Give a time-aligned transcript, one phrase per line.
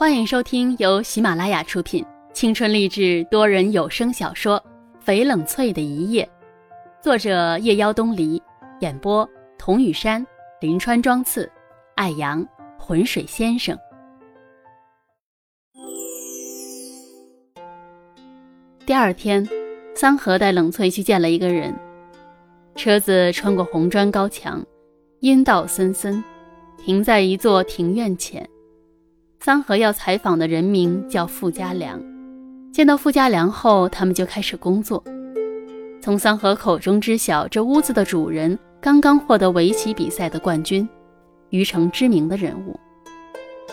[0.00, 2.02] 欢迎收听由喜马拉雅出品、
[2.32, 4.58] 青春励志多人有声小说
[5.06, 6.24] 《翡冷翠的一夜》，
[7.04, 8.42] 作者夜妖东篱，
[8.80, 9.28] 演播
[9.58, 10.26] 童雨山、
[10.58, 11.52] 林川、庄次、
[11.96, 12.42] 艾阳、
[12.78, 13.78] 浑水先生。
[18.86, 19.46] 第二天，
[19.94, 21.78] 桑河带冷翠去见了一个人。
[22.74, 24.64] 车子穿过红砖高墙，
[25.20, 26.24] 阴道森森，
[26.78, 28.48] 停在一座庭院前。
[29.42, 31.98] 桑河要采访的人名叫傅家良。
[32.70, 35.02] 见到傅家良后，他们就开始工作。
[35.98, 40.86] 从桑河口中知晓，这屋子的主人刚刚获得围棋比赛的冠军，
[41.48, 42.78] 虞城知名的人物。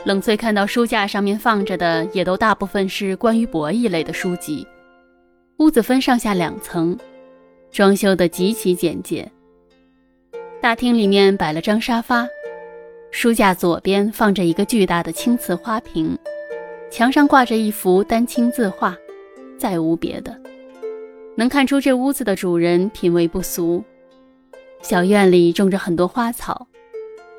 [0.06, 4.66] 冷翠看到书架上面放着的，也都大部分是关于博弈类的书籍。
[5.58, 6.98] 屋子分上下两层。
[7.70, 9.30] 装修的极其简洁。
[10.62, 12.26] 大厅里面摆了张沙发，
[13.12, 16.18] 书架左边放着一个巨大的青瓷花瓶，
[16.92, 18.96] 墙上挂着一幅丹青字画，
[19.58, 20.40] 再无别的。
[21.36, 23.84] 能看出这屋子的主人品味不俗。
[24.82, 26.68] 小院里种着很多花草，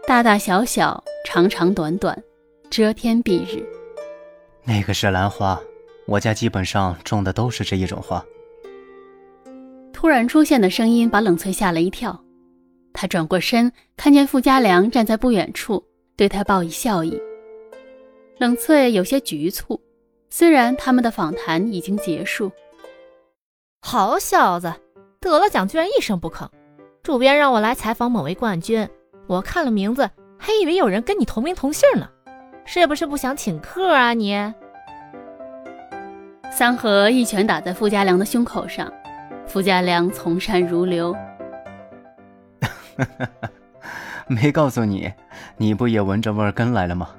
[0.06, 2.20] 大大小小，长长短短，
[2.70, 3.64] 遮天蔽日。
[4.64, 5.61] 那个是兰花，
[6.06, 8.24] 我家基本上种的都是这一种花。
[9.92, 12.24] 突然出现的声音把冷翠吓了一跳，
[12.92, 15.84] 她转过身，看见傅家良站在不远处，
[16.17, 17.20] 对他报以笑意。
[18.39, 19.80] 冷翠有些局促，
[20.30, 22.50] 虽然他们的访谈已经结束。
[23.80, 24.72] 好小子，
[25.20, 26.48] 得了奖居然一声不吭。
[27.03, 28.89] 主编让我来采访某位冠军，
[29.27, 32.08] 我看了名字，还以为有人跟你同名同姓呢，
[32.64, 34.34] 是不是不想请客啊你？
[36.50, 38.92] 三河一拳打在傅家良的胸口上。
[39.47, 41.17] 傅家良从善如流，
[44.27, 45.12] 没告诉你，
[45.56, 47.10] 你不也闻着味儿跟来了吗？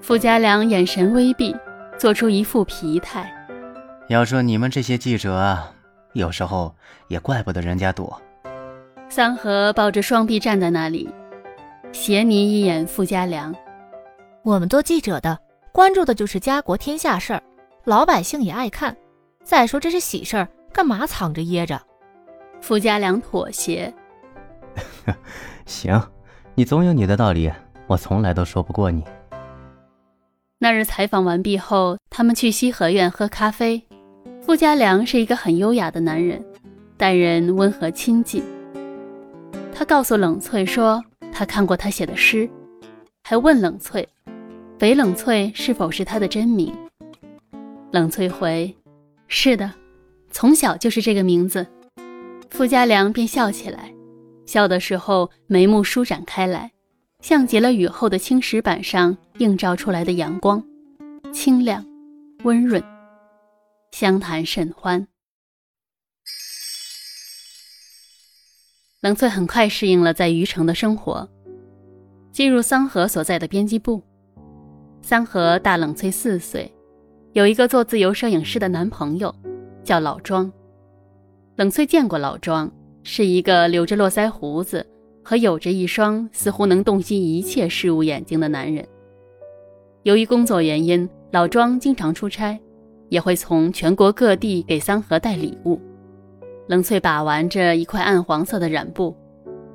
[0.00, 1.54] 傅家良眼神微闭，
[1.98, 3.32] 做出一副疲态。
[4.08, 5.72] 要说你们这些记者啊，
[6.12, 6.74] 有时候
[7.08, 8.20] 也怪不得人家躲。
[9.08, 11.08] 三河抱着双臂站在那里，
[11.92, 13.54] 斜睨一眼傅家良。
[14.42, 15.38] 我们做记者的，
[15.72, 17.42] 关注的就是家国天下事儿，
[17.84, 18.94] 老百姓也爱看。
[19.42, 20.48] 再说这是喜事儿。
[20.72, 21.80] 干嘛藏着掖着？
[22.60, 23.94] 傅家良妥协。
[25.66, 26.00] 行，
[26.54, 27.50] 你总有你的道理，
[27.86, 29.02] 我从来都说不过你。
[30.58, 33.82] 那日采访完毕后，他们去西河苑喝咖啡。
[34.42, 36.44] 傅家良是一个很优雅的男人，
[36.96, 38.42] 待人温和亲近。
[39.74, 42.48] 他告诉冷翠说，他看过他写的诗，
[43.22, 44.06] 还问冷翠，
[44.78, 46.72] 北冷翠是否是他的真名。
[47.90, 48.74] 冷翠回，
[49.28, 49.70] 是的。
[50.30, 51.66] 从小就是这个名字，
[52.50, 53.93] 傅家良便笑起来，
[54.46, 56.72] 笑的时候眉目舒展开来，
[57.20, 60.62] 像极了雨后的青石板上映照出来的阳光，
[61.32, 61.84] 清亮、
[62.44, 62.82] 温润，
[63.92, 65.06] 相谈甚欢。
[69.00, 71.28] 冷翠很快适应了在虞城的生活，
[72.32, 74.02] 进入桑河所在的编辑部。
[75.02, 76.72] 桑河大冷翠四岁，
[77.32, 79.34] 有一个做自由摄影师的男朋友。
[79.84, 80.50] 叫老庄，
[81.56, 82.72] 冷翠见过老庄，
[83.04, 84.84] 是一个留着络腮胡子
[85.22, 88.84] 和有着一双似乎能洞悉一切事物眼睛的男人。
[90.02, 92.58] 由于工作原因，老庄经常出差，
[93.10, 95.80] 也会从全国各地给三河带礼物。
[96.66, 99.14] 冷翠把玩着一块暗黄色的染布，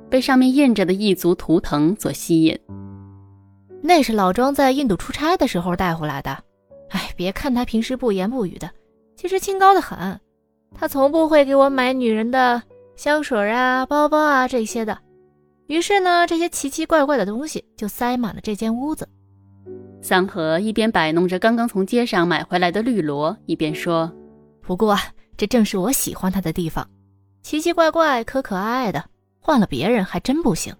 [0.08, 2.58] 被上面印着的异族图腾所吸引。
[3.80, 6.36] 那是老庄在印度出差的时候带回来的。
[6.90, 8.68] 哎，别看他平时不言不语的。
[9.16, 10.18] 其实清高的很，
[10.74, 12.62] 他从不会给我买女人的
[13.00, 14.98] 香水啊、包包啊这些的。
[15.68, 19.08] 于是呢，这些奇奇怪怪的东西就塞满了这间屋子。
[20.02, 24.12] 三河一边摆弄着刚刚从街上买回来的绿萝，一边说
[24.60, 24.98] ：“不过
[25.38, 26.86] 这正是我喜欢它的地方，
[27.42, 29.02] 奇奇怪怪、可可爱爱的，
[29.40, 30.70] 换了别人还真不行。”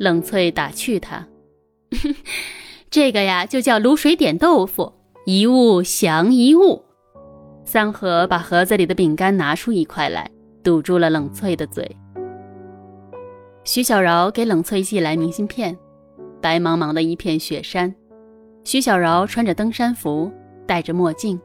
[0.00, 1.28] 冷翠打趣他
[2.88, 4.90] ：“这个呀，就叫卤水点豆腐，
[5.26, 6.82] 一物降一物。”
[7.66, 10.30] 三河把盒子里的饼干拿出一块来，
[10.64, 11.88] 堵住了冷翠的嘴。
[13.62, 15.76] 徐小饶给冷翠寄来明信片，
[16.40, 17.94] 白茫茫的一片雪山。
[18.64, 20.32] 徐小饶穿着登山服，
[20.66, 21.38] 戴着墨镜，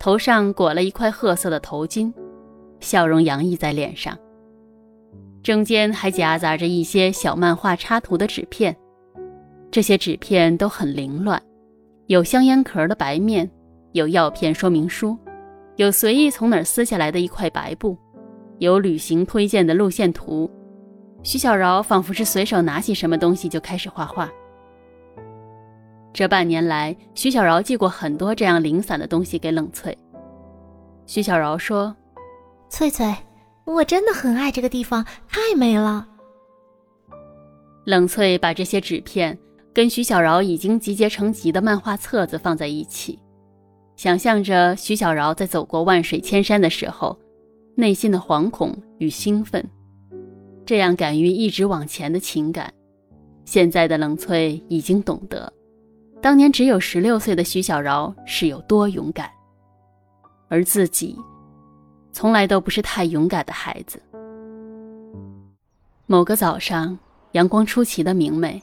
[0.00, 2.12] 头上裹了一块褐色的头巾，
[2.80, 4.18] 笑容洋溢在脸上。
[5.44, 8.76] 中间还夹杂着一些小漫画插图的纸片，
[9.70, 11.40] 这些纸片都很凌乱，
[12.06, 13.48] 有香烟壳的白面，
[13.92, 15.16] 有药片说明书。
[15.76, 17.96] 有随意从哪儿撕下来的一块白布，
[18.58, 20.50] 有旅行推荐的路线图。
[21.22, 24.30] 徐小饶仿佛是随手拿起什么东西就开始画画。
[26.12, 29.96] 这半年来，徐小饶寄过很多这样零散的东西给冷翠。
[31.04, 31.94] 徐小饶说
[32.70, 33.14] ：“翠翠，
[33.64, 36.08] 我真的很爱这个地方，太美了。”
[37.84, 39.38] 冷翠把这些纸片
[39.74, 43.18] 跟徐小饶已经集结成集的漫画册子放在一起，
[43.96, 47.18] 想象着徐小饶在走过万水千山的时候，
[47.76, 49.64] 内心的惶恐与兴奋，
[50.64, 52.72] 这样敢于一直往前的情感。
[53.44, 55.52] 现在的冷翠已经懂得，
[56.20, 59.30] 当年只有十六岁的徐小饶是有多勇敢，
[60.48, 61.16] 而自己，
[62.10, 64.02] 从来都不是太勇敢的孩子。
[66.06, 66.98] 某个早上。
[67.32, 68.62] 阳光出奇的明媚，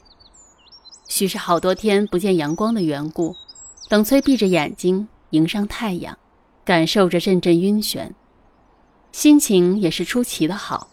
[1.08, 3.32] 许是好多天不见阳光的缘故，
[3.88, 6.18] 冷翠闭着眼睛迎上太阳，
[6.64, 8.10] 感受着阵阵晕眩，
[9.14, 10.90] 心情也是出奇的好。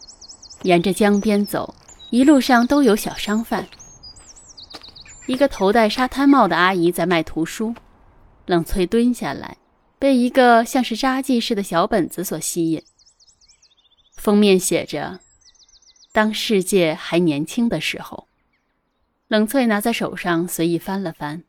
[0.62, 1.74] 沿着江边走，
[2.10, 3.66] 一路上都有小商贩。
[5.26, 7.74] 一个头戴沙滩帽的阿姨在卖图书，
[8.46, 9.56] 冷翠蹲下来，
[9.98, 12.80] 被一个像是札记似的小本子所吸引，
[14.16, 15.18] 封面写着。
[16.12, 18.28] 当世界还年轻的时候，
[19.26, 21.42] 冷翠拿在手上随意翻了翻。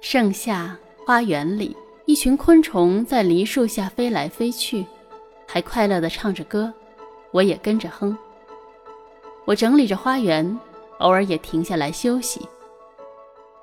[0.00, 1.76] 盛夏花园里，
[2.10, 4.84] 一群昆虫在梨树下飞来飞去，
[5.46, 6.72] 还快乐地唱着歌，
[7.30, 8.18] 我也跟着哼。
[9.44, 10.58] 我整理着花园，
[10.98, 12.40] 偶尔也停下来休息。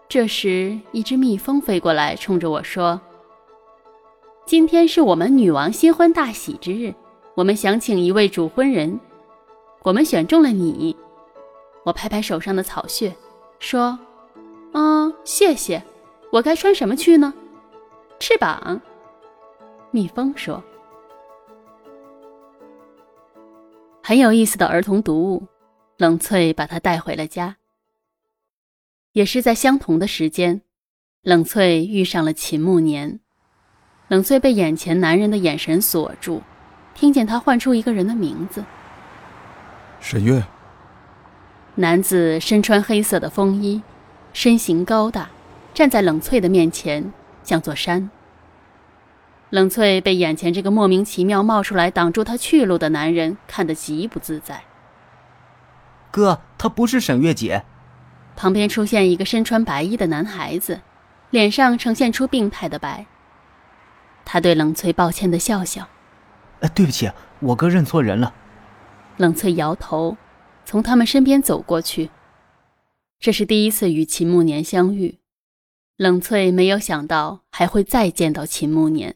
[0.07, 3.01] 这时，一只蜜蜂飞过来，冲着我说
[4.47, 6.95] ：“今天是我们女王新婚大喜之日。”
[7.35, 8.97] 我们想请一位主婚人，
[9.83, 10.95] 我们选中了你。
[11.83, 13.13] 我拍拍手上的草屑，
[13.59, 13.99] 说
[14.71, 15.83] ：“嗯，谢谢。
[16.31, 17.33] 我该穿什么去呢？”
[18.29, 18.81] 翅膀。
[19.89, 20.61] 蜜蜂说
[24.03, 25.47] ：“很有意思的儿童读物。”
[25.95, 27.55] 冷翠把它带回了家。
[29.13, 30.59] 也是在相同的时间，
[31.21, 33.21] 冷翠遇上了秦慕年。
[34.09, 36.43] 冷翠被眼前男人的眼神锁住。
[36.93, 38.61] 听见他唤出一个人的名字，
[40.01, 40.43] 沈月。
[41.75, 43.81] 男子身穿黑色的风衣，
[44.33, 45.29] 身形高大，
[45.73, 48.09] 站在冷翠的面前，像座山。
[49.49, 54.63] 冷翠被眼前这个莫名其妙冒出来挡住她去路的男人看得极不自在。
[56.11, 57.63] 哥，她不是沈月姐。
[58.35, 60.81] 旁边出现一个身穿白衣的男孩子，
[61.29, 63.05] 脸上呈现出病态的白。
[64.25, 65.87] 他对冷翠抱歉的笑笑。
[66.59, 67.09] 呃，对不起，
[67.39, 68.33] 我哥认错人了。
[69.15, 70.17] 冷翠摇头，
[70.65, 72.09] 从他们身边走过去。
[73.19, 75.17] 这是第一次与秦慕年相遇，
[75.95, 79.15] 冷翠没有想到还会再见到秦慕年。